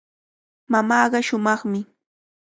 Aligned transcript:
Mamaaqa 0.71 1.19
shumaqmi. 1.27 1.79